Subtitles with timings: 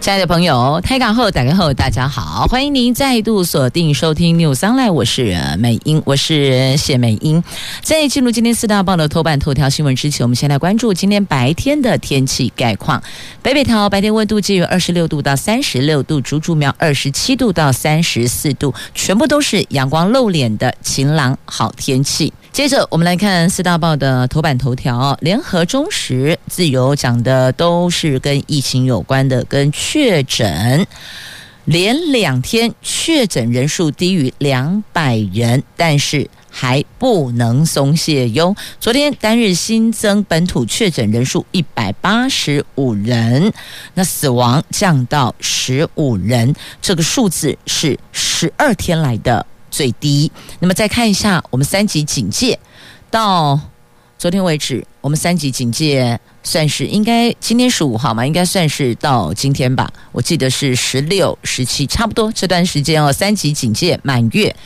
[0.00, 7.42] 亲爱的朋友，台港后打开后，大家好，欢迎您再度锁定收听 News Online，我是美英，我是谢美英。
[7.82, 13.02] 在进入今天四大报的头版头条新闻之前，我们先来关注今天白天的天气概况。
[13.42, 22.32] 北北桃白天温度介于二十六度到三十六度，竹竹苗二十七度到三十四度，全部都是阳光露脸的晴朗好天气。
[22.50, 30.86] 接着我们来看四大报的头版头条，联合、中时、自由讲的都是跟疫情有关的，跟确诊，
[31.64, 38.54] 连两天确诊人数低于两百人，但是还不能松懈哟。
[38.78, 43.50] 昨天单日新增本土确诊人数一百八十五人，
[43.94, 50.30] 那死亡降到十五人，这个数字是十二天来的最低。
[50.60, 52.58] 那么再看一下，我们三级警戒
[53.10, 53.58] 到
[54.18, 59.92] 昨天为止，我们三级警戒算是应该今天十五号嘛，应该算是到今天吧。
[60.12, 63.12] 我记得是十六、十七，差不多这段时间哦。
[63.12, 64.56] 三级警戒满月，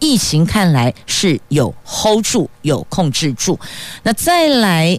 [0.00, 3.56] 疫情看来是有 hold 住，有控制住。
[4.02, 4.98] 那再来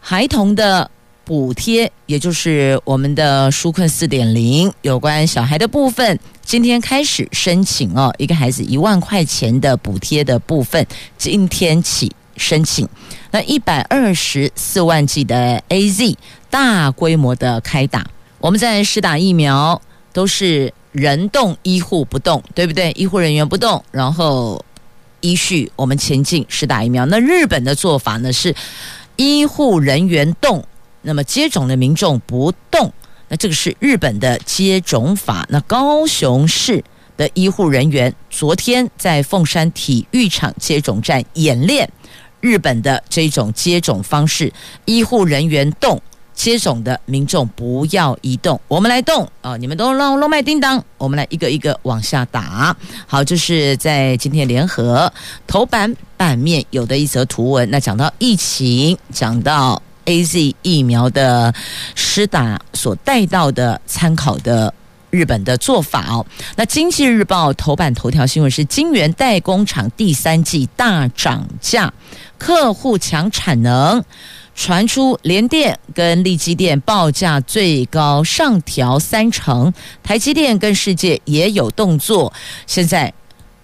[0.00, 0.90] 孩童的。
[1.28, 10.86] 补贴，也就是我们的纾困四点零，有关小孩的部分，今天开始申请哦，一个孩子一万块钱的补贴的部分，
[11.18, 12.88] 今天起申请。
[13.30, 16.16] 那一百二十四万剂的 AZ
[16.48, 18.06] 大规模的开打，
[18.38, 19.80] 我们在施打疫苗
[20.12, 22.92] 都是人动医护不动，对不对？
[22.92, 24.64] 医护人员不动，然后
[25.20, 27.04] 依序我们前进施打疫苗。
[27.06, 28.54] 那日本的做法呢是
[29.16, 30.64] 医护人员动。
[31.02, 32.92] 那么接种的民众不动，
[33.28, 35.46] 那这个是日本的接种法。
[35.48, 36.82] 那高雄市
[37.16, 41.88] 的医护人员昨天在凤山体育场接种站演练
[42.40, 44.52] 日本的这种接种方式，
[44.84, 46.00] 医护人员动，
[46.34, 49.56] 接种的民众不要移动，我们来动啊！
[49.56, 52.76] 你们都让弄麦叮当，我们来一个一个往下打。
[53.06, 55.12] 好，这是在今天联合
[55.46, 57.70] 头版版面有的一则图文。
[57.70, 59.82] 那讲到疫情，讲到。
[60.08, 61.52] AZ 疫苗的
[61.94, 64.72] 施打所带到的参考的
[65.10, 66.24] 日本的做法哦，
[66.56, 71.92] 那经济日报头版头条新闻是金源代工厂第三季大涨价，
[72.36, 74.02] 客户抢产能，
[74.54, 82.32] 传出联电跟力积电报价最高上调三成，台积电跟世界也有动作，
[82.66, 83.12] 现在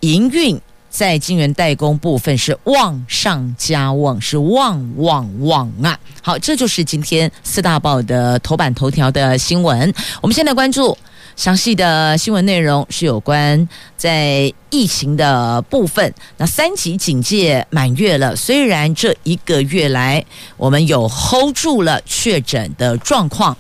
[0.00, 0.60] 营运。
[0.94, 5.98] 在晶圆代工部分是旺上加旺，是旺旺旺啊！
[6.22, 9.92] 好，这就是今天四大报的头版头条的新闻。
[10.20, 10.96] 我们现在关注
[11.36, 16.14] 详细的新闻内容，是有关在疫情的部分。
[16.36, 20.24] 那三级警戒满月了，虽然这一个月来
[20.56, 23.56] 我们有 hold 住了确诊的状况。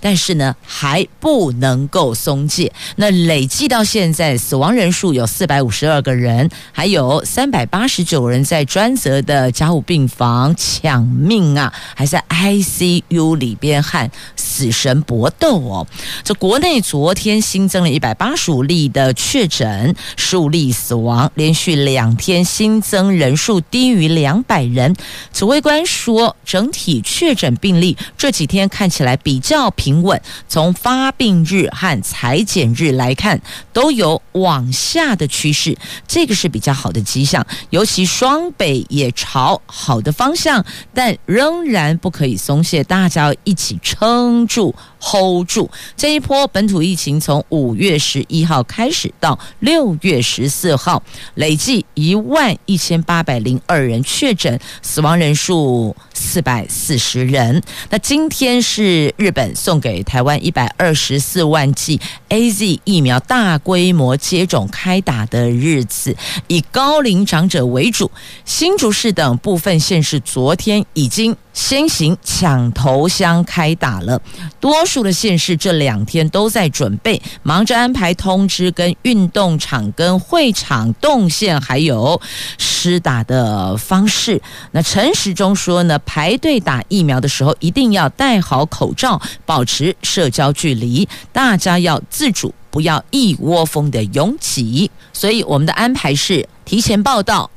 [0.00, 2.72] 但是呢，还不能够松懈。
[2.96, 15.86] 那累计到现在，死亡人数有四百五十二个人，还有三百八十九人在专责的加护病房抢命啊，还在 ICU 里边和死神搏斗哦。
[16.24, 24.94] 这国内昨天新增了一百八十五例的确诊，十五例死亡，连续两天新增人数低于两百人。
[25.32, 29.98] 指挥官说，整体确诊病例这几天看起来比较平。
[29.98, 33.40] 稳，从发病日和采检日来看，
[33.72, 37.44] 都有往下的趋势，这个是比较好的迹象。
[37.70, 40.64] 尤其双北也朝好的方向，
[40.94, 44.74] 但仍然不可以松懈，大家要一起撑住。
[45.00, 51.00] hold 住这一波本土疫情，从五月十一号开始到六月十四号，
[51.34, 57.62] 累计一万一千八百零二人确诊，死亡人数四百四十人。
[57.90, 62.00] 那今天是日本送给台湾一百二十四万剂
[62.30, 66.16] AZ 疫苗大规模接种开打的日子，
[66.46, 68.10] 以高龄长者为主，
[68.44, 71.36] 新竹市等部分县市昨天已经。
[71.58, 74.22] 先行抢头香开打了，
[74.60, 82.18] 多数的县市这两天都在准备，忙着安排通知跟运动场跟会场动线，还有
[82.58, 84.40] 施打的方式。
[84.70, 94.88] 那陈时中说呢，排队打疫苗的时候一定要戴好口罩，保持社交距离，大家要自主，不要一窝蜂的拥挤。
[95.12, 97.50] 所以我们的安排是提前报到。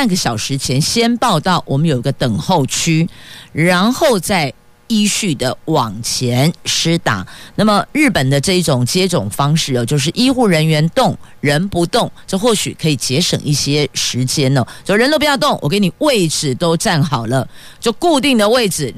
[0.00, 3.06] 半个小时前先报到，我们有一个等候区，
[3.52, 4.54] 然后再。
[4.90, 14.66] 依序的往前施打，那么日本的这一种接种方式哦，就是医护人员动，人不动，这或许可以节省一些时间哦。
[14.84, 17.48] 就人都不要动，我给你位置都站好了，
[17.78, 18.92] 就固定的位置，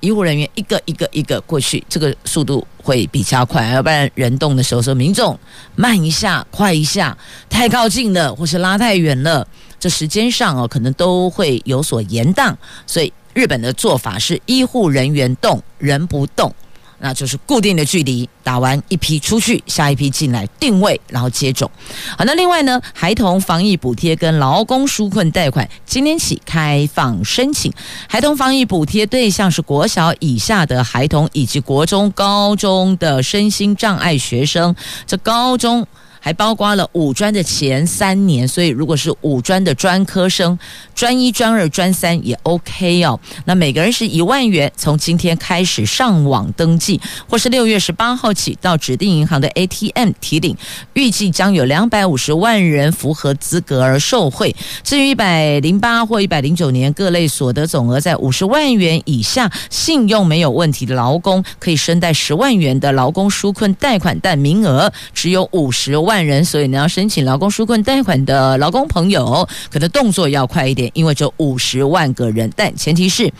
[0.00, 3.66] 医护人员一个一个一个过去，这个速度会比较快。
[3.66, 5.36] 要不然人动的时候，说民众
[5.74, 7.18] 慢一下，快一下，
[7.50, 9.44] 太靠近了或是拉太远了，
[9.80, 12.54] 这时间上哦可能都会有所延宕，
[12.86, 13.12] 所以。
[13.34, 16.52] 日本的做法是医护人员动，人不动，
[16.98, 21.70] 那就是固定的距离，打完一批出去，下一批进来定位，然后接种。
[22.16, 27.72] 好，那另外呢，孩童防疫补贴跟劳工纾困贷款今天起开放申请。
[28.08, 34.74] 孩童防疫补贴对象是国小以下的孩童以及国中、高中的身心障碍学生。
[35.06, 35.86] 这高中。
[36.28, 40.58] 还包括了五专的前三年，所以如果是五专的专科生，
[40.94, 43.18] 专一、专二、专三也 OK 哦。
[43.46, 50.54] 那每个人是一万元，从今天开始上网登记，或是六月十八号起到指定银行的 ATM 提领，
[50.92, 54.54] 预计将有两百五十万人符合资格而受惠。
[54.84, 66.17] 至于一百零八或一百零九年各类所得总额在五十万元以下，信用没有问题的劳工，可以申贷十万元的劳工纾困贷款，但名额只有五十万。
[66.24, 73.32] 人，所以你要申请劳工纾困贷款的劳工朋友，可能动作要快一点，因为这五十万个人，但前提是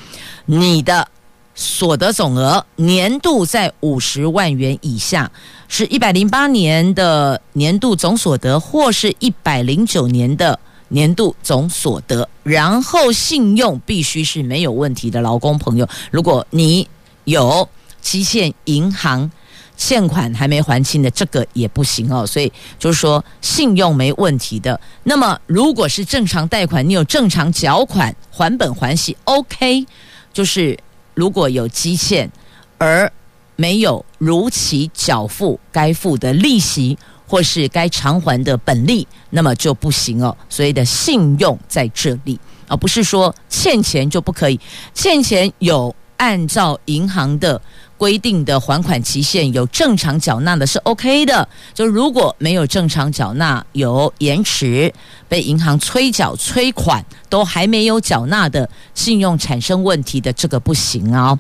[0.47, 1.07] 你的
[1.55, 5.31] 所得总额年度在五十万元以下，
[5.69, 10.59] 是一百零八年的年度总所得，或是一百零九年的
[10.89, 16.89] 年度总所得，然后信用必须是没有问题的劳工朋友，如果你
[17.25, 17.69] 有
[18.01, 19.31] 期限银行。
[19.79, 24.79] 欠款还没还清的这个也不行哦，所以就是说信用没问题的。
[25.05, 29.87] 那么如果是正常贷款，你有正常缴款、还本还息，OK。
[30.33, 30.77] 就是
[31.15, 32.29] 如果有积欠
[32.77, 33.11] 而
[33.55, 40.37] 没有如期缴付该付的利息或是该偿还的本利，那么就不行哦。
[40.49, 44.59] 所谓的信用在这里，而不是说欠钱就不可以，
[44.93, 47.61] 欠钱有按照银行的。
[47.99, 54.91] 规定的还款期限有正常缴纳的是 OK 的，就如果没有正常缴纳，有延迟，
[55.29, 61.39] 被银行催缴催款都还没有缴纳的，信用产生问题的，这个不行、哦。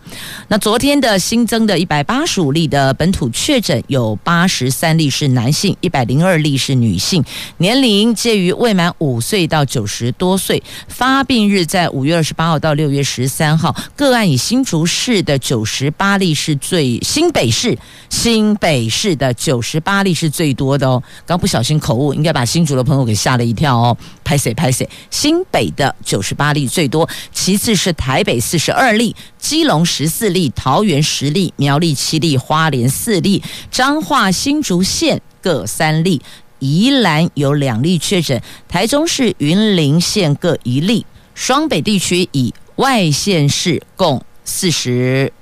[0.48, 7.22] 那昨天的新增的一百八十五例的本土确诊，有八十三例是男性，一百零二例是女性，
[7.58, 16.28] 年龄介于未满五岁到九十多岁，发病日在五月二十八号到六月十三号，个案以新竹市的九十八例。
[16.38, 17.76] 是最新北市，
[18.10, 21.02] 新北市的九十八例是最多的哦。
[21.26, 23.96] 刚不小心口误，应该把新竹的朋友给吓了一跳哦。
[24.28, 36.20] 拍谢拍谢，新北的九十八例最多，其次是台北四十二例，基隆十四例，桃园十例，苗栗七例，花莲四例，彰化新竹县各三例，
[36.58, 45.32] 宜兰有两例确诊，台中市云林县各一例，双北地区以外县市共四十。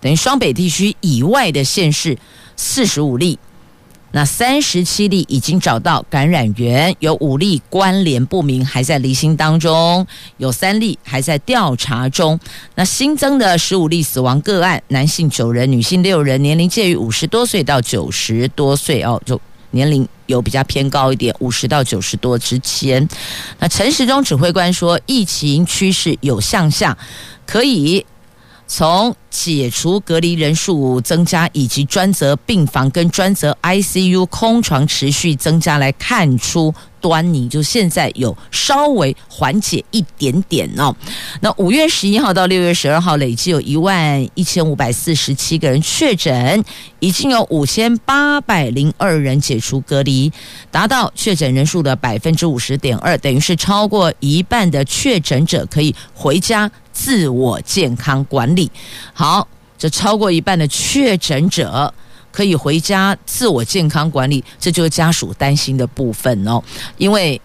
[0.00, 2.18] 等于双北地区以外的县市
[2.56, 3.38] 四十五例，
[4.12, 10.06] 那三十七例已经找到感染源，有五例关联不明，还在离心当中，
[10.36, 12.38] 有三例还在调查中。
[12.74, 19.40] 那新增的十五例死亡个案，男性九人，女性六人，年龄介于五十多岁到九十多岁哦，就
[19.70, 23.08] 年龄有比较偏高一点，五十到九十多之间。
[23.58, 26.96] 那陈时中指挥官说，疫情趋势有向下，
[27.46, 28.04] 可以。
[28.68, 40.94] 从解除隔离人数增加，以及专责病房跟专责 ICU 空床持续增加来看出端倪，就现在有稍微缓解一点点哦。
[41.40, 46.62] 那五月十一号到六月十二号，累计有一万一千五百四十七个人确诊，
[47.00, 50.30] 已经有五千八百零二人解除隔离，
[50.70, 56.70] 达到确诊人数的百分之五十点二，等于是超过一半的确诊者可以回家。
[56.94, 58.70] 自我健康管理，
[59.22, 59.46] 好
[59.78, 61.94] 这超过一半的确诊者
[62.32, 66.60] 可以回家自我健康管理，这就是家属担心的部分哦。
[66.96, 67.40] 因为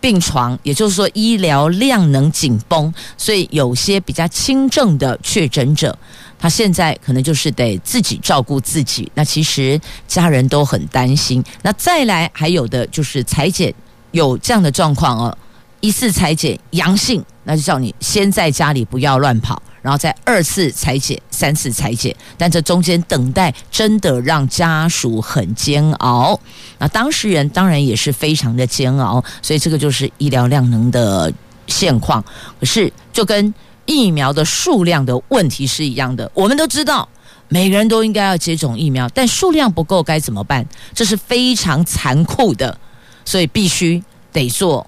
[0.00, 5.94] 病床，也就是说医疗量能紧绷，所以有些比较轻症的确诊者，
[6.38, 9.12] 他现在可能就是得自己照顾自己。
[9.12, 11.44] 那其实家人都很担心。
[11.60, 13.74] 那再来还有的就是采检
[14.12, 15.38] 有这样的状况哦。
[15.80, 26.38] 一次采检阳性，那就叫你先在家里不要乱跑，然后再二次裁剪、三次裁剪，但这中间等待真的让家属很煎熬，
[26.78, 31.32] 那当事人当然也是非常的煎熬，所以这个就是医疗量能的
[31.66, 32.24] 现况。
[32.58, 33.52] 可是就跟
[33.86, 37.08] 疫苗的数量的问题是一样的，我们都知道
[37.48, 40.66] 每个人都应该要接种疫苗，但数量不够该怎么办？
[40.92, 42.78] 这是非常残酷的，
[43.24, 44.86] 所以必须得做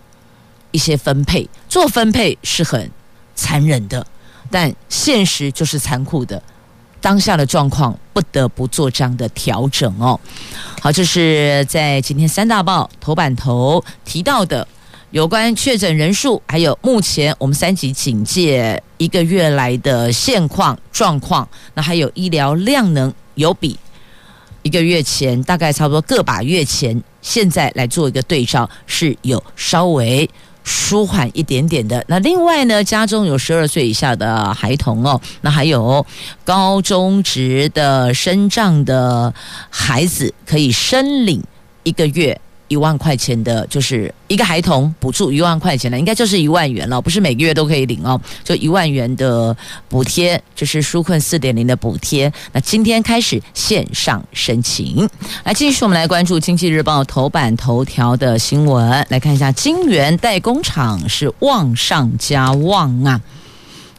[0.71, 2.91] 一些分配，做分配是很
[3.35, 4.07] 残忍的。
[4.51, 6.43] 但现实就是残酷的，
[7.01, 10.19] 当下的状况不得不做这样的调整哦。
[10.81, 14.67] 好，这是在今天三大报头版头提到的
[15.11, 23.79] 有关确诊人数，还有目前我们三级警戒一个月来的现况状况，那还有医疗量能有比
[24.63, 30.29] 一个月前大概差不多个把月前，现在来做一个对照，是有稍微。
[30.71, 32.03] 舒缓一点点的。
[32.07, 36.07] 那另外呢，家中有十二岁以下的孩童哦，那还有
[36.45, 39.35] 高中职的身障的
[39.69, 41.43] 孩子，可以申领
[41.83, 42.41] 一个月。
[42.71, 49.55] 一万块钱的，就是一个孩童补助一万块钱的，应该就是一万元了，不是每个月都可以领哦，就一万元的
[49.89, 52.33] 补贴，就是纾困四点零的补贴。
[52.53, 55.09] 那今天开始线上申请，
[55.43, 63.21] 来继续我们来关注《经济日报》头版头条的新闻，来看一下金源代工厂是旺上加旺啊。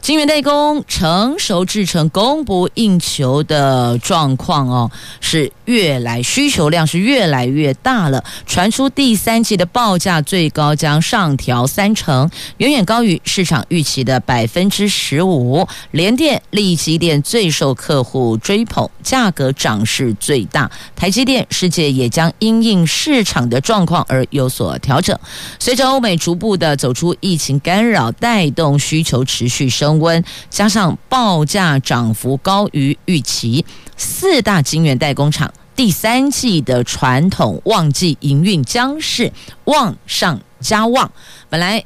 [0.02, 8.24] 金源代工成熟制成供不应求的状况哦，是越来需求量是越来越大了。
[8.46, 15.68] 传出第三季的报价最高将上调三成，远远高于市场预期的百分之十五。
[15.92, 20.72] 联电、力积电最受客户追捧，价格涨势最大。
[20.96, 25.18] 台积电、世界也将因应市场的状况而有所调整。
[25.60, 29.82] 随着欧美逐步的走出疫情干扰，带动需求持续升。
[29.82, 33.66] 升温，加上报价涨幅高于预期，
[33.98, 39.32] 四大晶圆代工厂第三季的传统旺季营运将是
[39.66, 41.12] 旺上加旺。
[41.50, 41.84] 本来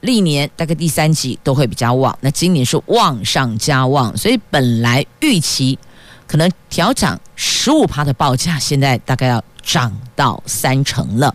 [0.00, 5.78] 历年大概第三季都会比较旺，那今年是旺上加旺，所以本来预期
[6.26, 9.42] 可能调涨十五趴的报价，现在大概要。
[9.66, 11.34] 涨到三成了。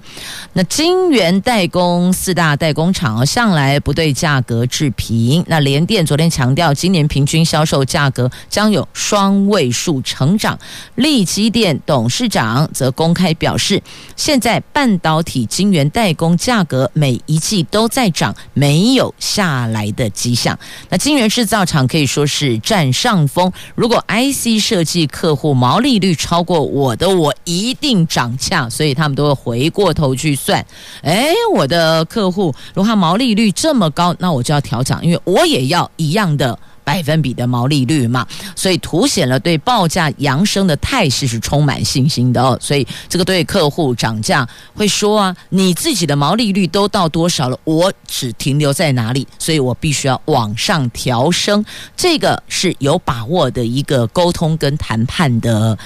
[0.53, 5.43] 那晶圆代工四大代工厂向来不对价格置评。
[5.47, 10.57] 那联电昨天强调，今年平均销售价格将有双位数成长。
[10.95, 13.81] 力积电董事长则公开表示，
[14.15, 20.57] 现在半导体晶圆代工价格每一季都在涨，没有下来的迹象。
[20.89, 23.51] 那晶圆制造厂可以说是占上风。
[23.75, 28.29] 如果 IC 设计客户毛利率超过我的，我一定涨。
[28.37, 30.65] 价所以他们都会回过头去算。
[31.01, 38.25] 哎，我的客户如果他毛利率这么高，那我就要调涨，因为我也要一样的百分比的毛利率嘛。
[38.55, 42.57] 所以凸显了对报价扬升的态势是充满信心的哦。
[42.61, 47.57] 所以这个对客户涨价会说啊，你自己的毛利率都到多少了？
[47.63, 49.27] 我只停留在哪里？
[49.37, 51.63] 所以我必须要往上调升。
[51.95, 55.77] 这个是有把握的一个沟通跟谈判的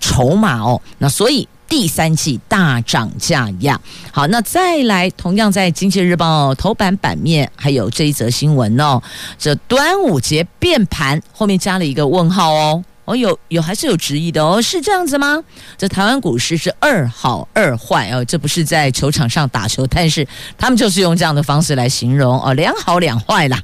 [0.00, 0.80] 筹码哦。
[0.98, 1.46] 那所以。
[1.68, 3.78] 第三季大涨价呀！
[4.10, 9.00] 好，那再来，同样在《经济日报》头版版面还有这一则新闻哦，
[9.38, 12.82] 这端午节变盘后面加了一个问号哦。
[13.08, 15.42] 哦，有有还是有质疑的哦，是这样子吗？
[15.78, 20.26] 这台湾股市是二好二坏哦，这不是在球场上打球，但是
[20.58, 23.58] 他们就是用这样的方式来形容哦，两好两坏啦。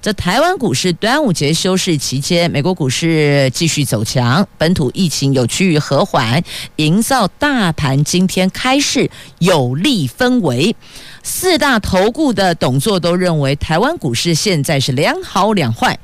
[0.00, 6.42] 这台湾股市端午节休市期间，美国股市继续走强，本土疫情有趋于和缓，
[6.76, 10.74] 营造大盘今天开市有利氛围。
[11.22, 15.98] 四大投顾的董座都认为，台湾股市现在是两好两坏。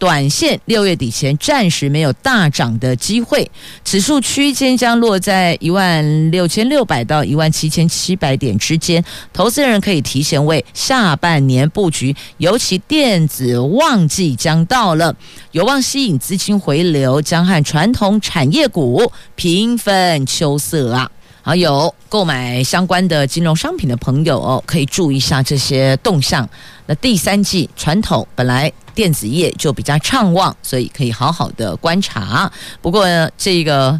[0.00, 3.48] 短线六月底前暂时没有大涨的机会，
[3.84, 15.14] 指数区间将落在一万六千六百到一万七千七百点之间，投资人可以提前为下半年布局，尤其电子旺季将到了，
[15.52, 21.10] 有望吸引资金回流，将和传统产业股平分秋色啊！
[21.50, 26.48] 还，有购买相关的金融商品的朋友哦，可以注意一下这些动向。
[26.86, 28.72] 那第三季传统本来。
[28.92, 32.50] 电子业就比较畅旺，所以可以好好的观察。
[32.82, 33.98] 不过呢，这个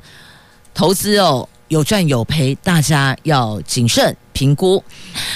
[0.75, 4.83] 投资哦，有赚有赔，大家要谨慎评估。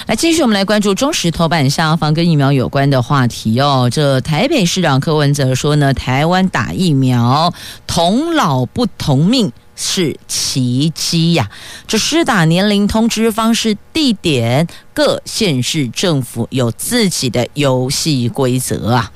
[0.07, 3.87] 来，继续我们来关注中时头版下方跟疫苗有关的话题哦。
[3.91, 7.53] 这台北市长柯文哲说呢，台湾打疫苗
[7.85, 11.51] 同老不同命是奇迹呀。
[11.85, 19.11] 这施打年龄通知方式、地点，各县市政府有自己的游戏规则啊。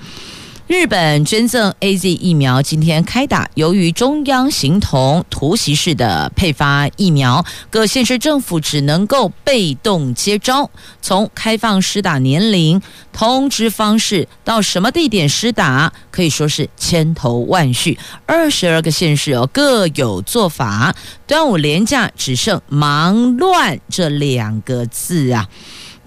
[0.69, 10.69] 日本捐赠 AZ 疫苗今天开打，由于中央形同突袭式的配发疫苗，各县市政府只能够被动接招。
[11.01, 12.79] 从开放施打年龄、
[13.11, 17.97] 通知方式到什么地点施打，可以说是千头万绪。
[18.27, 20.95] 二十二个县市哦各有做法。
[21.25, 25.49] 端午连假只剩忙乱这两个字啊。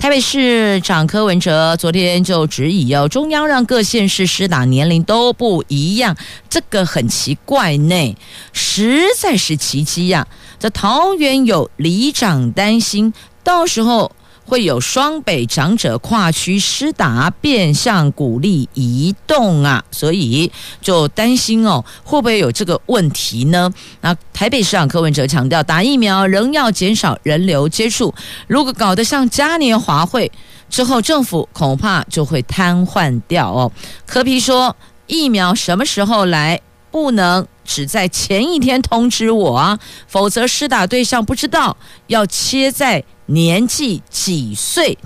[0.03, 6.17] 台北市长柯文哲昨天就质疑哦，中央让各县市施打年龄都不一样，
[6.51, 8.17] 这个很奇怪呢，
[8.53, 10.27] 实在是奇迹呀！
[10.59, 14.11] 这桃园有里长担心，到时候。
[14.45, 23.73] 会有双北长者跨区施打，变相鼓励移动啊，所以就担心哦，会不会有这个问题呢？
[24.01, 28.13] 那台北市长柯文哲强调，打疫苗仍要减少人流接触，
[28.47, 30.31] 如果搞得像嘉年华会
[30.69, 33.73] 之后，政府恐怕就会瘫痪掉哦。
[34.07, 41.77] 柯皮说，疫苗什么时候来，不能只在前一天通知我啊，否则施打对象不知道，
[42.09, 43.03] 要切在。
[43.33, 44.97] 年纪几岁？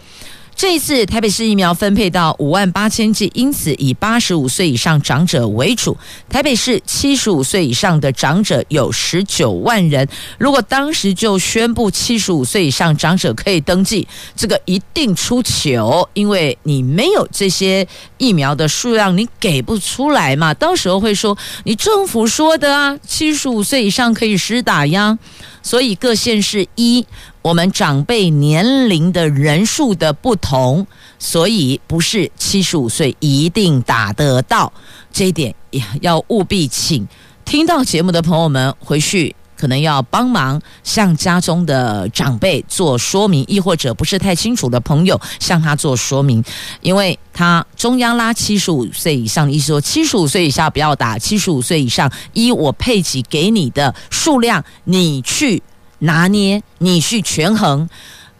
[0.59, 5.95] 这一次台北市疫苗分配到五万八千剂，因此以八十五岁以上长者为主。
[6.31, 10.09] 台北市七十五岁以上的长者有十九万人。
[10.39, 20.55] 如果当时就宣布七十五岁以上长者可以登记，这个一定出糗，因为你没有这些疫苗的数量，你给不出来嘛。
[20.55, 25.19] 到时候会说你政府说的啊，七十五岁以上可以施打呀。
[25.63, 27.05] 所以各县市一。
[27.47, 30.85] 我们长辈年龄的人数的不同，
[31.17, 34.73] 所以不是七十五岁一定打得到，
[35.13, 37.07] 这一点也要务必请
[37.45, 46.43] 听到节目的朋友们回去可能要帮忙向家中的长辈做说明，亦或者不是太清楚的朋友向他做说明，
[46.81, 55.63] 因为他中央拉七十五岁以上的意思说七十五岁以下不要打，七十五岁以上依我配给给你的数量，你去。
[56.07, 57.89] 拿捏，你去权衡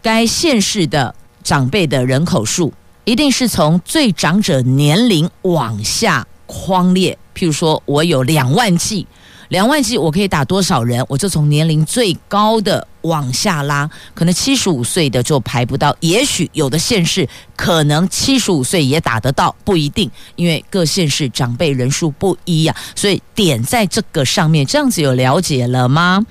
[0.01, 2.73] 该县市的长辈的人口数，
[3.05, 7.19] 一定是从最长者年龄往下框列。
[7.35, 9.07] 譬如说，我有两万剂，
[9.49, 11.05] 两万剂我可以打多少人？
[11.09, 15.97] 我就从年龄最高的往下拉，可能七十五岁的就排不到。
[16.01, 26.25] 也许有的县市可能七十五岁也打得到，不一定，因为各县市长辈人数不一样，所以点在这个上面，这样子有了解了吗？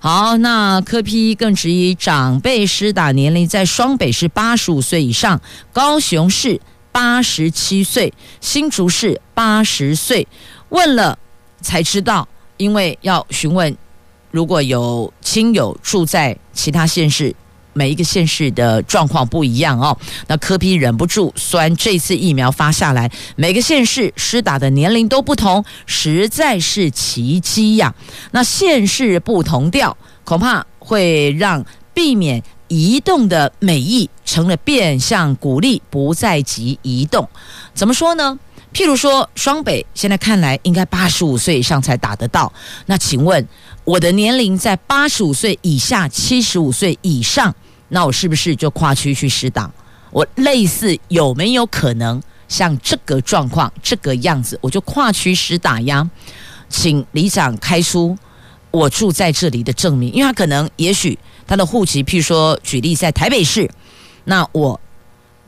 [0.00, 5.40] 好，那柯批更质疑长辈施打年龄在双北是八十五岁以上，
[5.72, 6.60] 高雄市
[6.92, 10.26] 八十七岁，新竹市八十岁。
[10.68, 11.18] 问了
[11.60, 12.28] 才知道，
[12.58, 13.76] 因为要询问，
[14.30, 17.34] 如果有亲友住在其他县市，
[17.72, 19.96] 每一个县市的状况不一样哦。
[20.26, 27.94] 那柯 P 忍不住酸，这次疫苗发下来，每个县市施打的年龄都不同，实在是奇迹呀。
[28.32, 31.64] 那县市不同调，恐怕会让
[31.94, 37.28] 避免移动的美意成了变相鼓励不在籍移动。
[37.74, 38.38] 怎么说呢？
[38.74, 42.52] 譬如说双北现在看来应该八十五岁以上才打得到，
[42.86, 43.46] 那请问？
[43.88, 47.54] 我的年龄在八十五岁以下，七十五岁以上，
[47.88, 49.72] 那我是不是就跨区去施打？
[50.10, 56.06] 我类似有没有可能像这个状况这个样子，我就跨区施打呀？
[56.68, 58.14] 请里长开出
[58.70, 63.70] 我住在这里的证明，因为他可能也许他的户籍，譬如说举例在台北市，
[64.24, 64.78] 那我。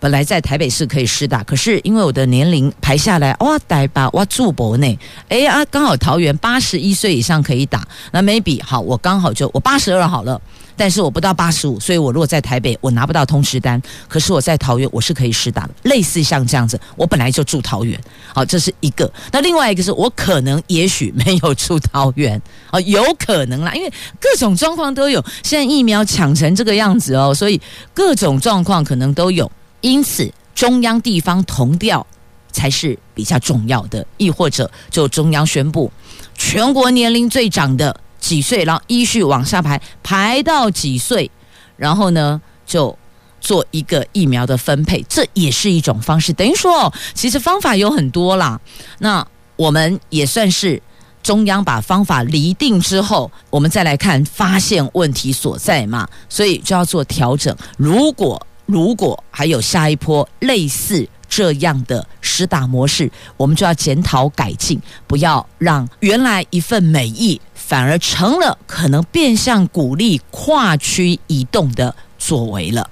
[0.00, 10.40] 本来在台北市可以施打，可是因为我的年龄排下来，哇，呆吧哇住博内，哎啊，刚好桃园八十一岁以上可以打，那 maybe 好，我刚好就我八十二好了，
[10.74, 18.00] 但是我不到八十五，所以我如果在台北，我拿不到通知单，可是我在桃园我是可以施打的，类似像这样子，我本来就住桃园，
[18.34, 27.60] 好，这是一个，那另外一个是我可能也许没有住桃园，啊，有可能啦，因为各种状况都有，现在疫苗抢成这个样子哦，所以
[27.92, 29.50] 各种状况可能都有。
[29.80, 32.06] 因此，中央地方同调
[32.52, 35.90] 才是比较重要的，亦或者就中央宣布
[36.34, 41.30] 全国年龄最长的几岁，然后依序往下排，排到几岁，
[41.76, 42.96] 然后呢就
[43.40, 46.32] 做一个疫苗的分配，这也是一种方式。
[46.32, 48.60] 等于说，其实方法有很多啦。
[48.98, 50.82] 那我们也算是
[51.22, 57.56] 中央把方法厘定之后，我们再来看发现问题所在嘛，所以就要做调整。
[57.78, 72.88] 如果如果还有下一波类似这样的施打模式，我们就要检讨改进，不要让原来一份美意反而成了可能变相鼓励跨区移动的作为了。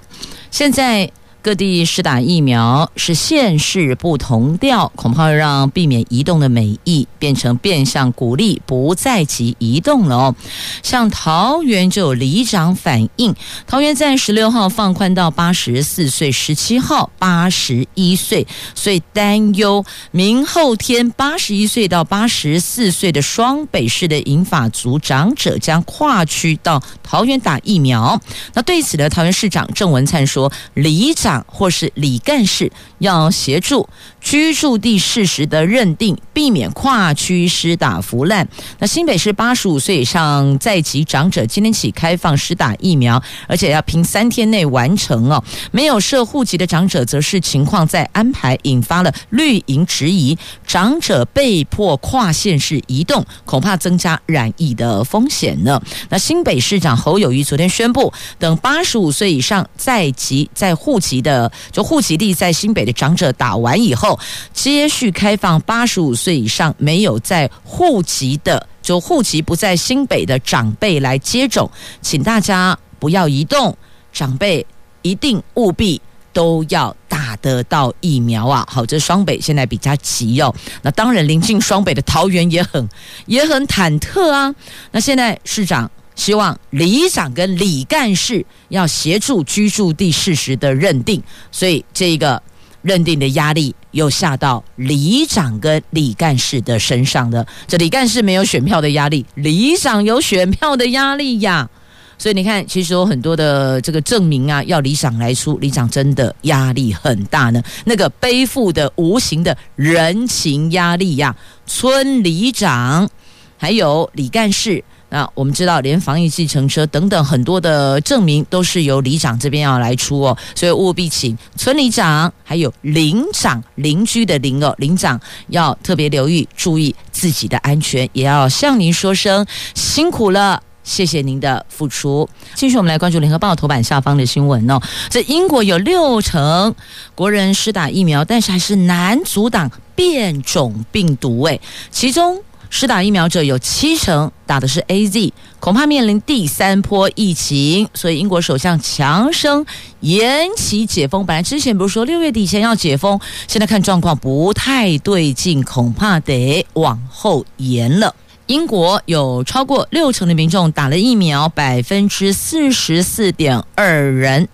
[0.51, 10.35] 现在各地施打疫苗是县市不同调，恐怕让避免移动的美意变成变相鼓励不在籍移动了哦。
[10.83, 13.35] 像桃园就有里长反映，
[13.69, 28.21] 桃园在十六号放宽到八十四岁，十七号八十一岁，所以担忧明后天八十一岁到八十四岁的双北市的银发族长者将跨区到桃园打疫苗。
[28.55, 31.28] 那对此呢，桃园市长郑文灿说，里长。
[31.47, 33.89] 或是李干事要协助
[34.21, 38.49] 居住地事实的认定，避免跨区施打腐烂。
[38.79, 45.43] 那新北市八十五岁以上在籍长者今天起开放施打疫苗，而且要凭三天内完成哦。
[45.71, 50.37] 没有设户籍的长者，则是情况在安排，引发了绿营质疑。
[50.67, 55.81] 长者被迫跨县市移动，恐怕增加染疫的风险呢。
[56.11, 64.19] 那新北市长侯友谊昨天宣布，等八十五岁以上在籍在户籍的就户籍地在新北的长者打完以后，
[64.53, 73.77] 接续开放八十五岁以上没有在户籍的就户籍不在新北的长辈来接种，请大家不要移动，
[74.13, 74.67] 长辈
[75.03, 76.01] 一定务必。
[76.31, 78.65] 都要打得到疫苗啊！
[78.71, 80.55] 好，这双北现在比较急哦。
[80.83, 82.89] 那当然，临近双北的桃园也很
[83.27, 84.55] 也很忐忑啊。
[84.93, 92.43] 那现在市长希望里长跟里干事要协助居住地事实的认定，所以这个
[92.83, 97.47] 认定的压力又下到里长跟里干事的身上了。
[97.69, 101.71] 这里干事没有选票的压力，里长有选票的压力呀。
[102.19, 107.63] 所以你看，其实有很多的这个证明啊，要里长来出，里长真的压力很大呢。
[107.85, 113.09] 那个背负的无形的人情压力呀，村里长
[113.57, 120.37] 还有李干事，那我们知道，连防疫计程车等等很多的证明都是由里长这边要来出哦。
[120.55, 125.19] 所以务必请村里长还有邻长邻居的邻哦，邻长
[125.49, 130.63] 要特别留意，注意自己的安全，也要向您说声辛苦了。
[130.85, 132.27] 谢谢您的付出。
[132.55, 134.81] 继续，我们来关注《联合报》头版下方的新闻哦。
[135.11, 136.75] 在英国有六成
[137.15, 141.43] 国人施打疫苗，但是还是难阻挡变种病毒。
[141.45, 147.89] 诶，其中施打疫苗者有七成打的是 AZ，恐怕面临第三波疫情。
[147.95, 149.65] 所以，英国首相强生
[150.01, 151.25] 延期解封。
[151.25, 158.15] 本来之前不是说六月底前要解封，现在看状况不太对劲，恐怕得往后延了。
[158.47, 164.49] 英国有超过六成的民众打了疫苗，百分之四十四点二人。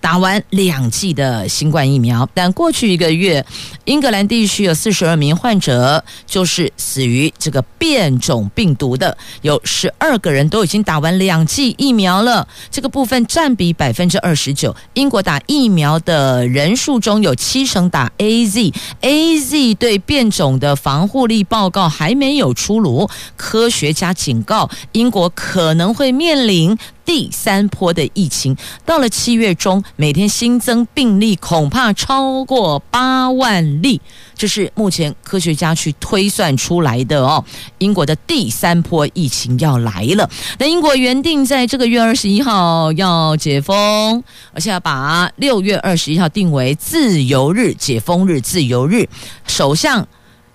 [0.00, 3.44] 打完两剂的新冠疫苗，但过去一个月，
[3.84, 14.74] 英格兰地区有四十二名患者就是死于这个变种病毒的，有十二个人都已经打完两剂疫苗了，这个部分占比百分之二十九。
[14.94, 26.78] 英国打疫苗的人数中有七成打 AZ，AZ 对变种的防护力报告还没有出炉，科学家警告英国可能会面临。
[27.06, 34.00] 第三波的疫情到了七月中，每天新增病例恐怕超过八万例，
[34.34, 37.42] 这是目前科学家去推算出来的哦。
[37.78, 49.08] 英国的第三波疫情要来了，那英国原定在这个月二十一号要解封，而且要把六月二十一号定为自由日、解封日、自由日，
[49.46, 50.06] 首相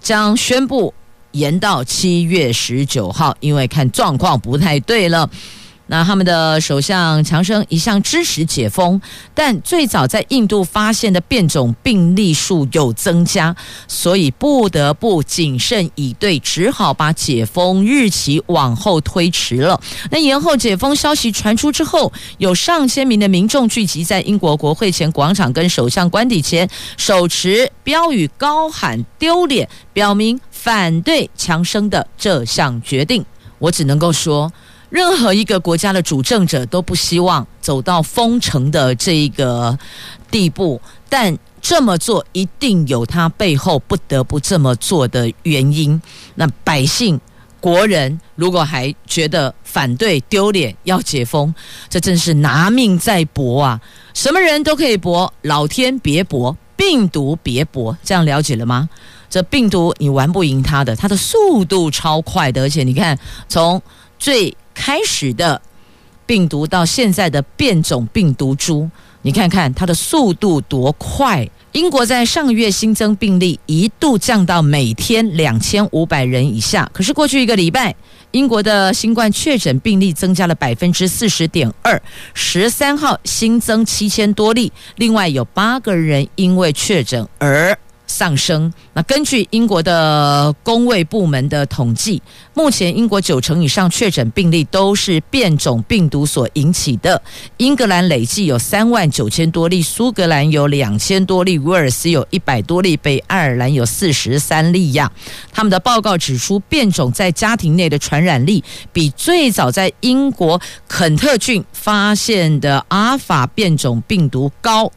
[0.01, 0.93] 将宣布
[1.31, 5.29] 延到七月十九号，因为看状况不太对了。
[5.91, 9.01] 那他们的首相强生一向支持解封，
[9.33, 13.53] 但最早在印度发现的变种病例数有增加，
[13.89, 19.81] 所以不得不谨慎以对，只好把解封日期往后推迟了。
[20.09, 33.25] 那延后解封消息传出之后，有上千名的民众聚集在英国国会前广场，跟首相官邸前手持标语高喊“丢脸”，表明反对强生的这项决定。
[33.59, 34.49] 我只能够说。
[34.91, 39.79] 任何一个国家的主政者都不希望走到封城的这一个
[40.29, 45.99] 地步，但这么做一定有他背后不得不这么做的原因。
[46.35, 47.19] 那百姓、
[47.61, 51.55] 国人如果还觉得反对、丢脸、要解封，
[51.87, 53.79] 这真是拿命在搏啊！
[54.13, 58.89] 什么人都可以搏，老天别搏，病毒别搏，这样了解了吗？
[59.29, 63.81] 这病毒你玩不赢它的，它的速度超快的，而且你看从
[64.19, 65.61] 最开始的
[66.25, 68.89] 病毒到现在的变种病毒株，
[69.21, 71.49] 你看看它的速度多快！
[71.73, 77.95] 英国在上个月新增病例一度降到每天两千五百人以下，可是过去一个礼拜，
[78.31, 82.01] 英国的新冠确诊病例增加了百分之四十点二。
[82.33, 87.77] 十三号新增七千多例，另外有八个人因为确诊而
[88.11, 88.71] 上升。
[88.93, 92.21] 那根据英国的工卫部门的统计，
[92.53, 97.21] 目前英国九成以上确诊病例都是变种病毒所引起的。
[97.57, 105.09] 英格兰累计有三万九千多例，苏格兰有两千多例，威尔斯有一百多例，北爱尔兰有四十三例呀。
[105.53, 114.91] 他们的报告指出，变种在家庭内的传染力比最早在英国肯特郡发现的阿尔法变种病毒高。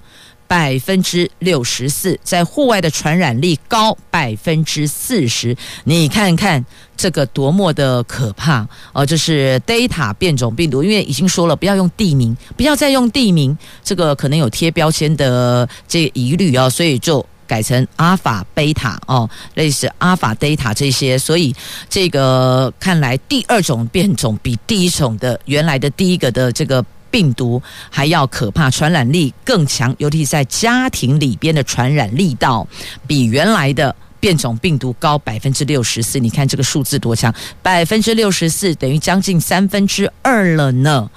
[0.47, 6.65] 百分之六十四，在户外的传染力高百分之四十，你看看
[6.97, 9.05] 这个多么的可怕哦！
[9.05, 21.55] 这是 Delta 变种病毒，因为已经说了不要用地名，不要再用地名，这个可能有贴标签的这个疑虑哦，所以就改成阿法、贝塔哦，类似阿法、贝塔这些，所以
[21.89, 26.85] 这个看来第二种变种比第一种的原来的第一个的这个。
[27.15, 32.67] 病毒还要可怕，传染力更强，尤其在家庭里边的传染力道
[33.07, 36.19] 比原来的变种病毒高百分之六十四。
[36.19, 41.09] 你看这个数字多强，百分之六十四等于将近三分之二了呢。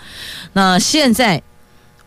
[0.54, 1.42] 那现在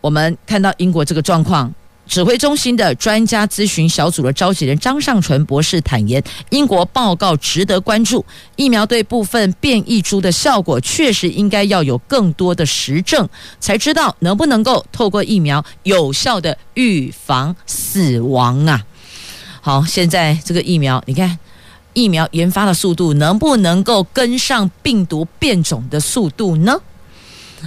[0.00, 1.74] 我们看到英国这个状况。
[2.10, 6.20] 指挥中心的专家咨询小组的召集人张尚淳博士坦言，
[6.50, 13.28] 英国报告值得关注，疫苗对部分变异株的效果确实应该要有更多的实证，
[13.60, 18.82] 才知道能不能够透过疫苗有效的预防死亡啊。
[19.60, 21.38] 好，现在这个疫苗，你看
[21.92, 26.76] 疫苗研发的速度能不能够跟上病毒变种的速度呢？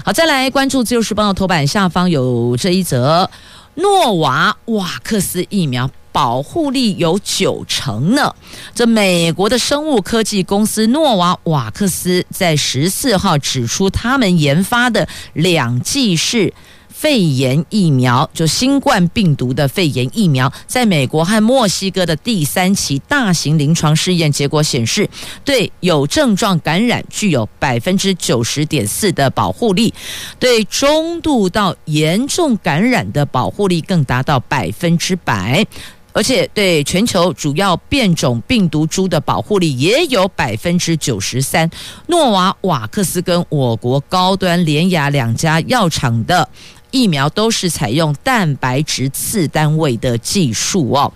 [0.03, 3.29] 好，再来关注自由时报的头版下方有这一则。
[3.75, 8.35] 诺瓦瓦克斯疫苗保护力有九成呢。
[8.75, 16.53] 这美国的生物科技公司诺瓦瓦克斯在十四号指出，他们研发的两剂是。
[17.03, 25.09] 肺炎疫苗就新冠病毒的肺炎疫苗，在美国和墨西哥的第三期大型临床试验结果显示，
[25.43, 29.93] 对有症状感染具有百分之九十点四的保护力，
[30.39, 35.65] 对中度到严重感染的保护力更达到百分之百，
[36.13, 41.69] 而且对全球主要变种病毒株的保护力也有百分之九十三。
[42.07, 46.47] 诺瓦瓦克斯跟我国高端联雅两家药厂的。
[46.93, 51.11] 疫苗都是采用蛋白质次单位的技术哦。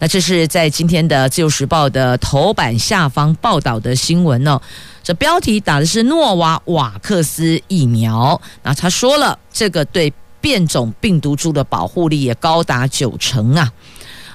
[0.00, 4.60] 那这是在今天的《自由时报》的头版下方报道的新闻哦。
[5.04, 13.72] 这标题打的是诺瓦瓦克斯疫苗，那他说了，这个对变种病毒株的保护力也高达九成啊。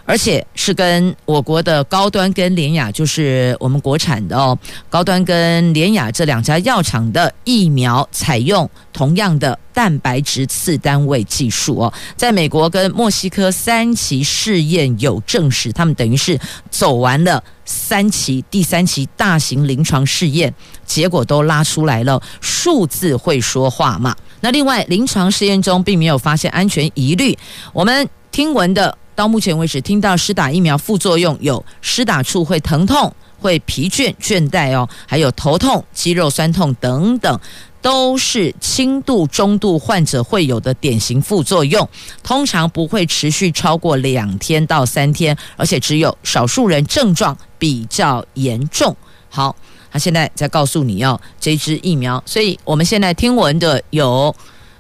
[0.08, 4.58] 而且是跟我国的高端跟联雅，就是我们国产的哦，
[4.90, 16.40] 高端跟联雅这两家药厂的疫苗采用同样的蛋白质次单位技术哦，在美国跟墨西哥三期试验有证实，他们等于是
[16.72, 20.54] 走完了三期，第三期大型临床试验，
[20.86, 24.16] 结果都拉出来了，数字会说话嘛。
[24.40, 27.38] 那另外临床试验中并没有发现安全疑虑，
[27.74, 28.98] 我们听闻的。
[29.18, 37.40] 到目前为止，听到施打疫苗副作用有施打处会疼痛、会疲倦、倦怠哦，还有头痛、肌肉酸痛等等，
[37.82, 41.90] 都是轻度、中度患者会有的典型副作用，
[42.22, 48.96] 通常不会持续超过两天到三天，而且只有少数人症状比较严重。
[49.30, 49.56] 好，
[49.92, 54.36] 他现在在告诉你要这支疫苗，所以我们现在听闻的有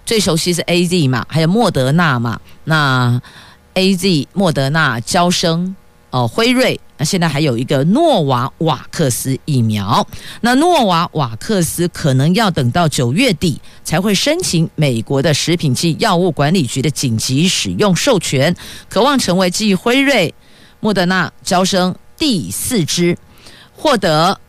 [0.05, 3.19] 最熟悉是 AZ 嘛，还有莫德纳嘛，那。
[3.77, 5.75] A Z、莫德纳、娇生、
[6.09, 10.07] 哦辉瑞，那现在还有一个诺瓦瓦克斯疫苗。
[10.41, 18.55] 那诺瓦瓦克斯可能要等到九月底才会申请美国的食品及药物管理局的紧急使用授权，
[18.89, 20.33] 渴望成为继辉瑞、
[20.79, 23.15] 莫德纳、娇生第四支
[23.75, 24.39] 获得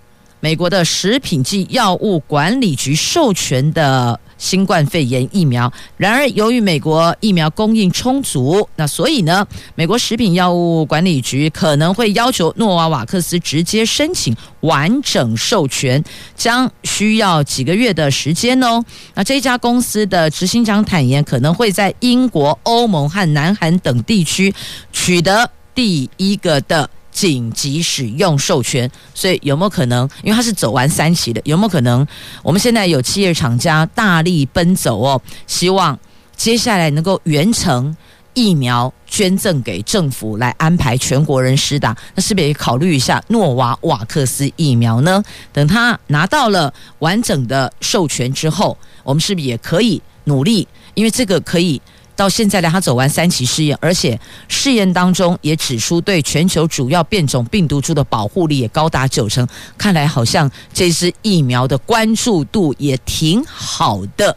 [0.40, 4.18] 美国的食品及药物管理局授权的。
[4.38, 16.03] 新冠肺炎疫苗，然而由于美国疫苗供应充足，那所以呢，美国食品药物管理局可能会要求诺瓦瓦克斯直接申请完整授权，
[16.35, 18.83] 将需要几个月的时间哦。
[19.14, 24.55] 那这家公司的执行长坦言，可能会在英国、欧盟和南韩等地区
[24.92, 26.88] 取得第一个的。
[27.18, 30.09] 紧急使用授权，所以有没有可能？
[30.22, 32.07] 因为它是走完三期的，有没有可能？
[32.44, 35.98] 我们现在有企业厂家大力奔走哦，希望
[36.37, 37.96] 接下来能够完成
[38.35, 45.20] 疫苗捐赠给政府来安排全国人施打，那是不是也考虑一下诺瓦瓦克斯疫苗呢？
[45.52, 50.68] 等他拿到了完整的授权之后，我们是不是也可以努力？
[50.94, 51.83] 因为这个可以。
[52.18, 59.46] 到现在呢，他走完三期试验，而且试验当中也指出对全球主要变种病毒株的保护力也高达九成，
[59.78, 64.37] 看来好像这支疫苗的关注度也挺好的。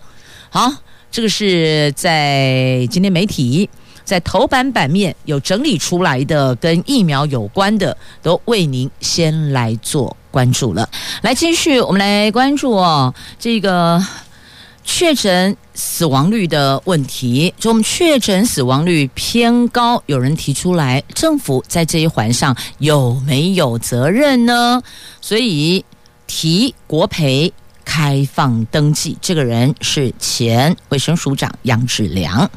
[0.52, 0.72] 好，
[1.12, 3.68] 这个是在今天媒体
[4.06, 10.88] 在头版版面有整理出来的跟疫苗有关的，都为您先来做关注了。
[11.24, 14.00] 来，继续我们来关注哦，这个。
[14.84, 24.82] 确诊死亡率的问题，就我们确诊死亡率偏高，有人提出来，政府在这一环上有没有责任呢？
[25.22, 25.84] 所以
[26.28, 27.54] 提国赔。
[27.92, 32.50] 开放登记，这个人是前卫生署长杨志良。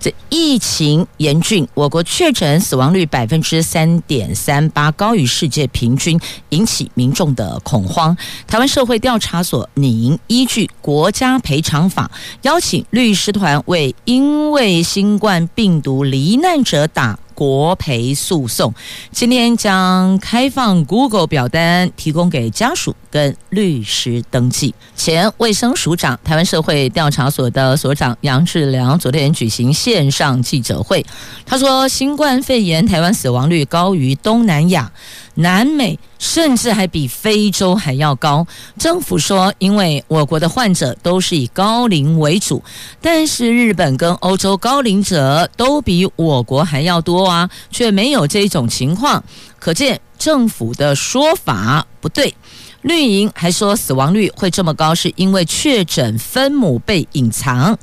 [0.00, 6.18] 这疫情严峻，我国确诊死亡率百分之三点三八，高于世界平均，
[6.48, 8.16] 引起民众的恐慌。
[8.48, 12.10] 台湾社会调查所拟依据国家赔偿法，
[12.42, 17.16] 邀请律师团为因为新冠病毒罹难者打。
[17.42, 18.72] 国赔诉讼
[19.10, 24.72] 今天将开放 Google 表单，提供给家属跟律师登记。
[24.94, 31.04] 前卫生署长、台湾社会调查所的所长杨志良昨天举行线上记者会，
[31.44, 34.92] 他说：“新冠肺炎台湾死亡率高于东南亚。”
[35.34, 38.46] 南美甚至还比非洲还要高。
[38.78, 42.62] 政府说，因为我国的患者都是以高龄为主，
[43.00, 49.22] 但是日本跟欧洲高龄者都比我国还要多啊，却没有这种情况，
[49.58, 52.34] 可见政府的说法不对。
[52.82, 57.78] 绿营还说死亡率会这么高，是因为确诊分母被隐藏。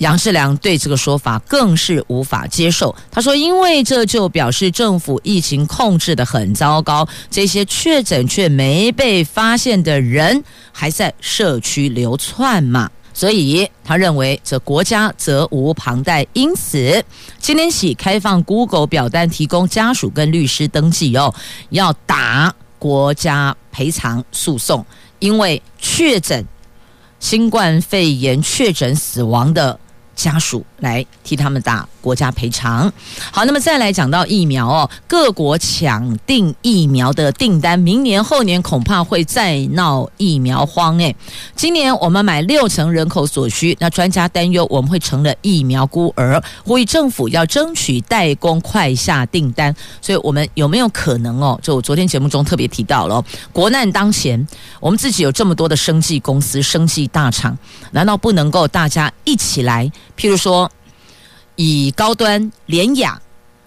[0.00, 2.94] 杨志良对这个说法更是无法接受。
[3.10, 16.26] 他说：“因为这就表示政府疫情控制得很糟糕，这些确诊却没被发现的人还在社区流窜嘛，所以他认为这国家责无旁贷。
[16.32, 17.04] 因此，
[17.38, 21.34] 今天起开放 Google 表单，提供家属跟律师登记哦，
[21.68, 24.82] 要打国家赔偿诉讼，
[25.18, 26.42] 因为确诊
[27.18, 29.78] 新冠肺炎确诊死亡的。”
[30.20, 32.92] 家属来替他们打国家赔偿。
[33.32, 41.16] 好，那么再来讲到疫苗哦，各国抢订疫苗的订单，明年后年恐怕会再闹疫苗荒诶。
[41.56, 49.74] 今年我们买六成人口所需，那专家担忧我们会成了疫苗孤儿，呼吁政府要争取代工快下订单。
[50.02, 51.58] 所以，我们有没有可能哦？
[51.62, 54.46] 就昨天节目中特别提到了，国难当前，
[54.80, 57.56] 我们自己有这么多的生计公司、生计大厂，
[57.92, 59.90] 难道不能够大家一起来？
[60.20, 60.70] 譬如说，
[61.56, 63.18] 以高端联雅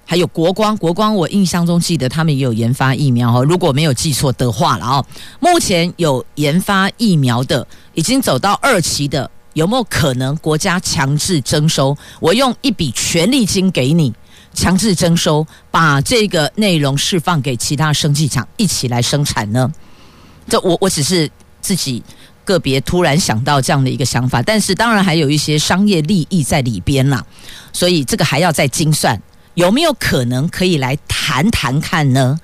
[0.05, 5.05] 还有国光，国光我印象中记得他们也有研发疫苗哦，如果没有记错的话了哦。
[5.39, 11.97] 目前有研发疫苗的，已经走到二期的，有没有可能国家强制征收？
[12.19, 14.13] 我用一笔权利金给你，
[14.53, 19.73] 强制征收，把这个内容释放给其他生技厂一起来生产呢？
[20.47, 21.27] 这我我只是
[21.61, 22.03] 自己。
[22.45, 27.25] 个别突然想到这样的一个想法，但是当然还有一些商业利益在里边啦，
[27.71, 29.21] 所以这个还要再精算，
[29.53, 32.39] 有没有可能可以来谈谈看呢？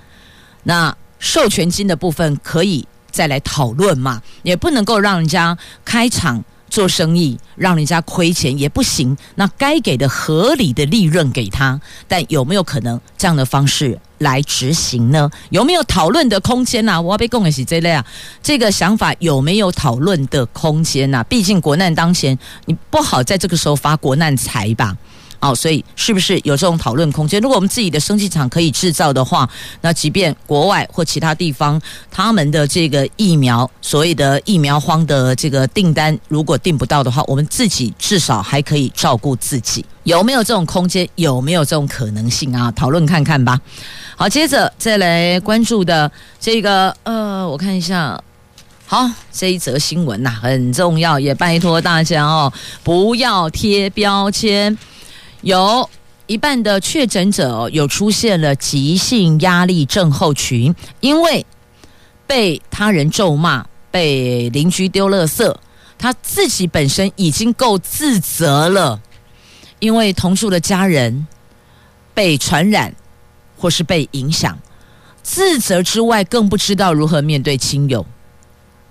[0.64, 4.22] 那授权金的部分可以再来讨论嘛？
[4.44, 9.18] 也不能够让人家开场做生意，让人家亏钱也不行。
[9.36, 14.00] 那该给的合理的利润给他，但有没有可能这样的方式？
[14.20, 15.32] 来执行呢？
[15.50, 18.06] 有没有讨论的空间呐、我要被供的是这类啊，
[18.44, 24.98] 这个想法有没有讨论的空间呐、毕竟国难当前，你不好在这个时候发国难财吧？
[25.40, 27.40] 哦，所以是不是有这种讨论空间？
[27.42, 29.50] 如果我们自己的生技厂可以制造的话，
[29.82, 39.86] 那即便国外或其他地方他们的这个疫苗，所谓的疫苗荒的这个订单，如果订不到的话，我们自己至少还可以照顾自己。
[40.04, 41.08] 有没有这种空间？
[41.16, 42.72] 有没有这种可能性啊？
[42.72, 43.60] 讨论看看吧。
[44.16, 48.22] 好，接着再来关注的这个，呃，我看一下。
[48.86, 52.52] 好，这一则新闻呐、很重要，也拜托大家哦，
[52.84, 54.76] 不要贴标签。
[55.42, 55.90] 有
[56.28, 61.46] 一半的确诊者，有出现了急性压力症候群，因为
[62.28, 65.56] 被他人咒骂，被邻居丢垃圾，
[65.98, 69.02] 他自己本身已经够自责了，
[69.80, 71.28] 因为同住的家人
[72.14, 72.94] 被传染。
[73.62, 74.58] 或是被影响，
[75.22, 78.06] 自责之外，更不知道如何面对亲友，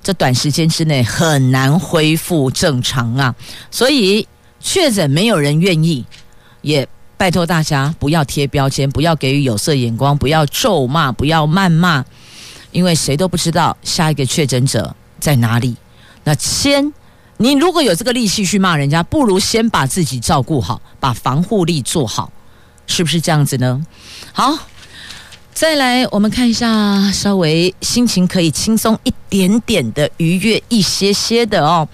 [0.02, 3.34] 这短时间之内很难恢复正常啊！
[3.70, 4.28] 所以
[4.60, 6.04] 确诊没有人愿意，
[6.62, 6.86] 也
[7.16, 12.04] 拜托大家不要贴标签，不要给予有色眼光，不要咒骂，不要谩骂，
[12.72, 15.76] 因为谁都不知道下一个确诊者在哪里。
[16.24, 16.92] 那先，
[17.36, 22.30] 你如果有这个力气去骂人家，不如先把自己照顾好，把防护力做好，
[22.86, 23.84] 是不是这样子呢？
[24.32, 24.58] 好。
[25.54, 31.88] 再来，我们看一下，稍微心情可以轻松一点点的，愉悦一些些的哦。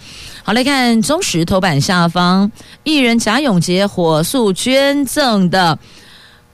[0.46, 5.78] 好，来看中时头版下方，艺人贾永杰火速捐赠的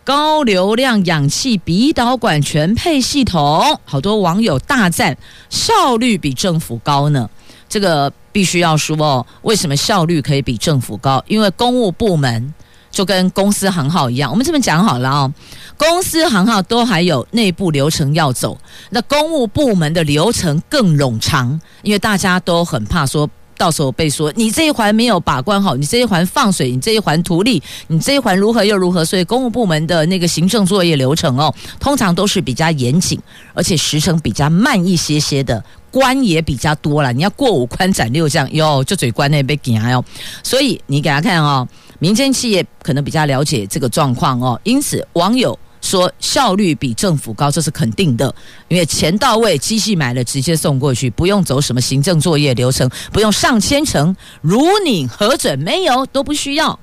[0.04, 5.18] 高流量氧气鼻导管全配系统，好多网友大赞
[5.48, 7.28] 效率比政府高呢。
[7.68, 11.20] 这个必须要说哦，为什么效率可以比政府高？
[11.26, 12.54] 因为公务部门。
[12.92, 15.32] 就跟公司行号一样，我们这边讲好了哦，
[15.76, 18.58] 公司行号都还有内部流程要走，
[18.90, 23.30] 那公务部门的流程更冗长，因为大家都很怕说
[23.60, 33.20] 到时候被说你这一环没有把关好，你这一环放水，你这一环图利，你这一环如何又如何，所以公务部门的那个行政作业流程哦，通常都是比较严谨，
[33.52, 40.02] 而且时程比较慢一些些的，关也比较多了，你要过五关斩六将哟，就嘴关那边紧哟，
[40.42, 41.68] 所以你给他看哦。
[41.98, 48.34] 民间企业可能比较了解这个状况哦，因此网友说效率比政府高，这是肯定的，
[48.68, 56.78] 因为钱到位，机器买了直接送过去，不用走什么行政作业流程，不用上千层，如你核准没有都不需要。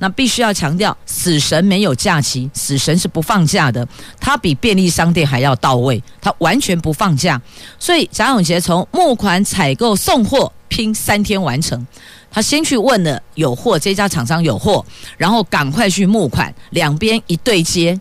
[0.00, 3.84] 那必须要强调，死神没有假期，死神是不放假的，
[4.20, 7.42] 他比便利商店还要到位，他完全不放假。
[7.80, 11.84] 所以贾永杰从募款采购送货拼三天完成。
[12.30, 14.86] 他先去问了有货，这家厂商有货，
[15.16, 18.00] 然后赶快去募款，两边一对接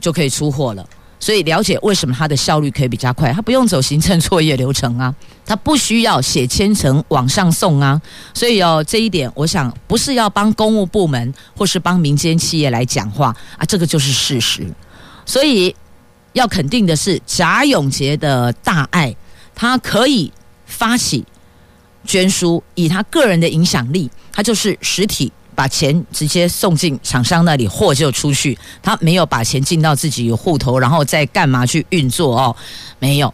[0.00, 0.86] 就可以出货了。
[1.20, 5.14] 所以了解为什么他的效率可以比较快，他不用走行政作业流程啊，
[5.46, 8.00] 他不需要写千层往上送啊。
[8.34, 14.66] 所以哦，这一点我想不是要帮公务部门或是帮民间企业来讲话啊，这个就是事实。
[15.24, 15.74] 所以
[16.34, 19.16] 要肯定的是贾永婕的大爱，
[19.54, 20.30] 他可以
[20.66, 21.24] 发起。
[22.06, 28.58] 捐书，以他个人的影响力，他就是实体把钱直接送进厂商那里，货就出去。
[28.82, 32.54] 他没有把钱进到自己有户头，然后再干嘛去运作哦？
[32.98, 33.32] 没有，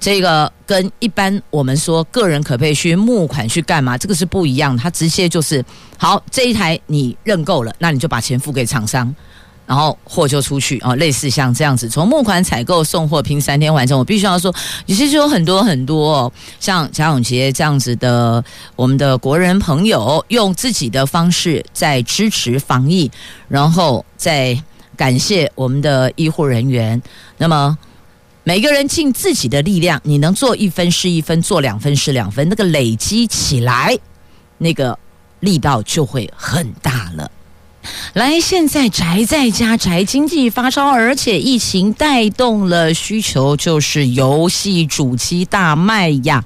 [0.00, 4.76] 这个跟一般我们说个人可不可以去募款去干嘛，这个是不一样。
[4.76, 5.64] 他直接就是，
[5.98, 9.14] 好，这一台你认购了，那你就把钱付给厂商。
[9.66, 13.98] 然后货就出去哦，类似像这样子，从募款采购送货拼三天完成。
[13.98, 14.54] 我必须要说，
[14.86, 18.42] 其实有很多很多哦，像贾永杰这样子的，
[18.76, 23.10] 我们的国人朋友用自己的方式在支持防疫，
[23.48, 24.56] 然后再
[24.96, 27.02] 感谢我们的医护人员。
[27.36, 27.76] 那么
[28.44, 33.98] 每个人尽自己的力量，你能做一分是一分，做两分是两分，那个累积起来，
[34.58, 34.96] 那个
[35.40, 37.28] 力道就会很大了。
[38.14, 46.44] 来，现在宅在家宅经济发烧，而且疫情带动了需求，就是游戏主机大卖呀。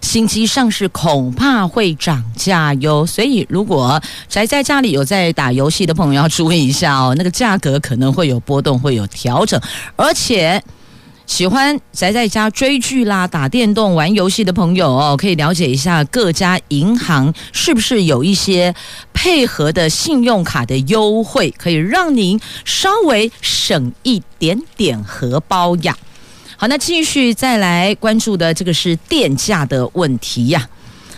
[0.00, 9.60] 新机上市恐怕会涨价哟，所以如果宅在家里有在打游戏的朋友要注意一下哦，那个价格可能会有波动，会有调整，
[9.96, 10.62] 而且。
[11.30, 18.74] 喜欢宅在家追剧啦、打电动、玩游戏的朋友哦，可以了解一下各家银行是不是有一些
[19.12, 25.96] 配合的信用卡的优惠，可以让您稍微省一点点荷包呀。
[26.56, 30.68] 好，那继续再来关注的这个是电价的问题呀。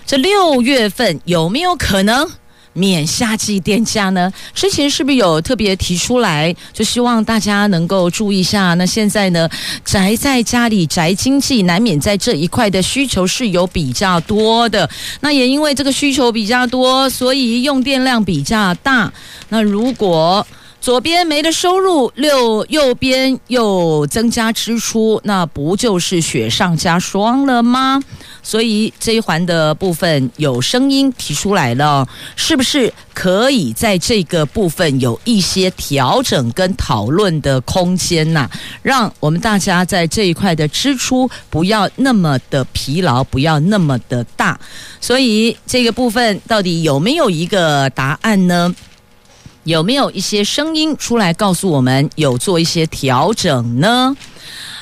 [0.05, 2.31] 这六月份有没有可能？
[2.75, 4.33] 免夏季电价呢？
[4.55, 6.55] 之前是不是有特别提出来？
[6.73, 8.75] 就希望大家能够注意一下。
[8.75, 9.49] 那现在呢，
[9.85, 14.89] 宅在家里宅经济，难免在这一块的需求是有比较多的。
[15.21, 19.13] 那也因为这个需求比较多，所以用电量比较大。
[19.51, 20.47] 那如果
[20.83, 28.03] 左边没了收入，六右边又增加支出，那不就是雪上加霜了吗？
[28.43, 32.05] 所以这一环的部分有声音提出来了，
[32.35, 38.51] 是不是可以在这个部分有一些调整跟讨论的空间呢？
[38.83, 44.59] 让我们大家在这一块的支出不要那么的疲劳，不要那么的大。
[45.01, 48.75] 所以这个部分到底有没有一个答案呢？
[49.65, 54.17] 有没有一些声音出来告诉我们有做一些调整呢？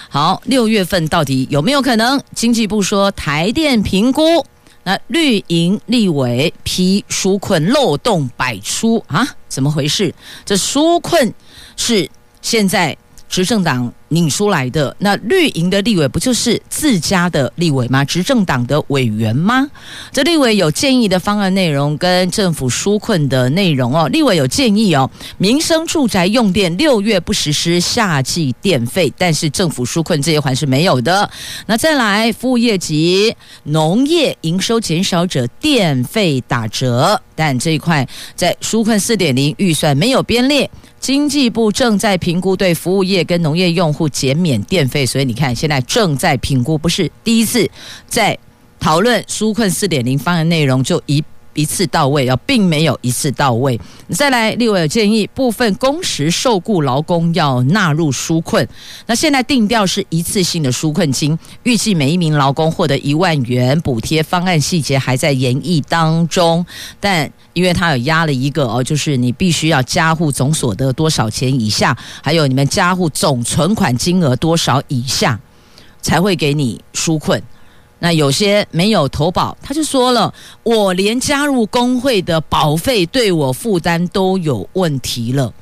[0.09, 2.21] 好，六月份到底有没有可能？
[2.35, 4.45] 经济部说台电评估，
[4.83, 9.37] 那绿营立委批纾困漏洞百出啊？
[9.49, 10.15] 怎么回事？
[10.45, 11.33] 这纾困
[11.77, 12.09] 是
[12.41, 12.97] 现在
[13.29, 14.95] 执政党拧出来的。
[14.99, 18.05] 那绿营的立委不就是自家的立委吗？
[18.05, 19.69] 执政党的委员吗？
[20.13, 24.07] 这立委有建议的方案内容跟政府纾困的内容哦。
[24.09, 31.29] 立委有建议哦，民生住宅用电六月不实施夏季电费，但是政府纾困这一环是没有的。
[31.67, 33.35] 那再来，服务业及
[33.65, 40.69] 农业营收减少者电费打折，但这一块在纾困四点零预算没有编列。
[40.99, 47.71] 经济部正在评估对服务业跟农业用不减免电费，所以你看，现在正在评估，不是第一次
[48.07, 48.39] 在
[48.79, 51.23] 讨论纾困四点零方案内容就一。
[51.55, 53.81] 一次到位啊，并没有一次到位。
[54.11, 58.67] 再来，立委有建议，部分工时受雇劳工要纳入纾困。
[59.07, 66.65] 那现在定调是一次性的纾困金，预计每一名劳工获得一万元补贴，方案细节还在研议当中。
[66.99, 75.39] 但因为他有压了一个哦，就是你必须要家户总所得多少钱以下，还有你们家户总存款金额多少以下，
[76.01, 77.43] 才会给你纾困。
[78.01, 85.53] 那有些没有投保，他就说了，我连加入工会的保费对我负担都有问题了。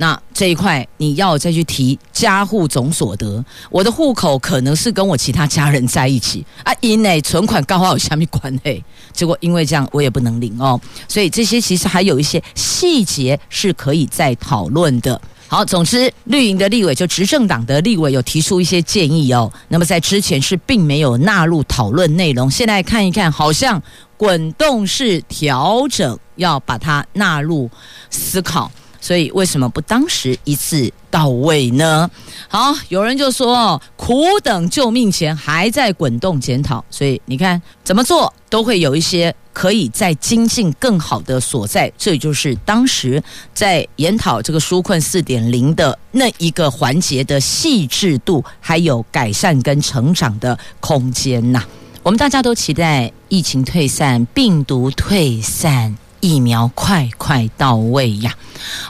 [0.00, 8.84] 那这一块你要再去提加户总所得，我的户口可能是跟我其他家人在一起啊，因内存款刚好有虾米关系？
[9.12, 15.20] 结果因为这样我也不能领哦，所以这些其实还有一些细节是可以再讨论的。
[15.50, 19.50] 好，总之绿营的立委就执政党的立委有提出一些建议哦。
[19.68, 23.82] 那么在之前是并没有纳入讨论内容，现在看一看，好像
[24.18, 27.70] 滚动式调整，要把它纳入
[28.10, 28.70] 思考。
[29.00, 32.10] 所以为什么不当时一次到位呢？
[32.48, 36.84] 好，有人就说苦等救命钱，还在滚动检讨。
[36.90, 41.92] 所以你看怎么做都会有一些可以再精进更好的所在。
[41.96, 43.22] 这就是当时
[43.54, 51.62] 在研讨这个纾困四点零的那一个环节的细致度，还有改善跟成长的空间呐。
[52.02, 55.96] 我们大家都期待疫情退散，病毒退散。
[56.20, 58.34] 疫苗快快到位呀！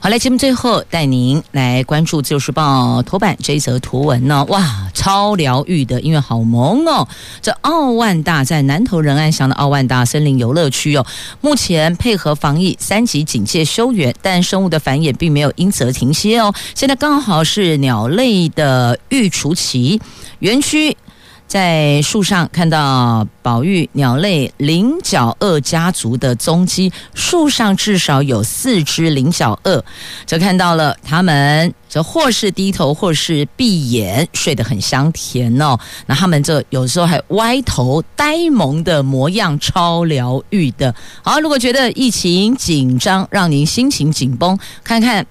[0.01, 4.45] 好，来节目最后带您来关注《自由时报》头版这一则图文呢。
[4.47, 7.07] 哇，超疗愈的音乐好萌哦！
[7.43, 11.05] 这奥万大在南投仁爱乡的奥万大森林游乐区哦，
[11.41, 16.53] 目前配合防疫三级警戒休园，但生物的繁衍并没有因此而停歇哦。
[16.74, 20.01] 现在刚好是鸟类的育雏期，
[20.39, 20.97] 园区。
[21.49, 29.82] 在树上看到宝玉鸟类领角鳄家族的踪迹，树上至少有四只领角鳄，
[30.26, 35.78] 则看到了它们，则或是低头，或是闭眼，睡得很香甜哦。
[36.05, 40.94] 那它们这有时候还歪头呆萌的模样，超疗愈的。
[41.22, 45.26] 好，如果觉得疫情紧张，让您心情紧绷，看看。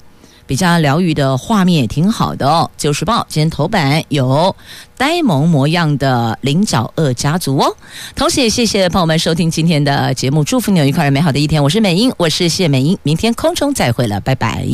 [0.47, 2.71] 比较疗愈的画面也挺好的哦。
[2.81, 4.55] 《旧时报》今天头版有
[4.97, 7.75] 呆萌模样的菱角鳄家族哦。
[8.15, 11.61] 同时也谢谢朋友们收听今天的节目，祝福你有一块美好的一天。
[11.61, 14.65] 我是美英，我是谢美英，明天空中再会了，拜拜。